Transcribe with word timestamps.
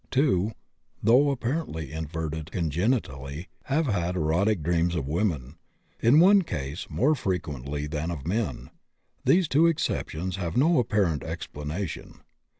Two, 0.09 0.53
though 1.03 1.29
apparently 1.29 1.91
inverted 1.91 2.51
congenitally, 2.51 3.49
have 3.65 3.85
had 3.85 4.15
erotic 4.15 4.63
dreams 4.63 4.95
of 4.95 5.07
women, 5.07 5.57
in 5.99 6.19
one 6.19 6.41
case 6.41 6.89
more 6.89 7.13
frequently 7.13 7.85
than 7.85 8.09
of 8.09 8.25
men; 8.25 8.71
these 9.25 9.47
two 9.47 9.67
exceptions 9.67 10.37
have 10.37 10.57
no 10.57 10.79
apparent 10.79 11.21
explanation. 11.23 12.21